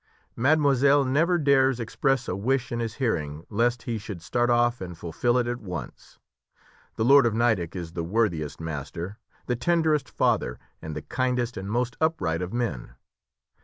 [0.35, 4.97] Mademoiselle never dares express a wish in his hearing lest he should start off and
[4.97, 6.17] fulfil it at once.
[6.95, 11.69] The lord of Nideck is the worthiest master, the tenderest father, and the kindest and
[11.69, 12.95] most upright of men.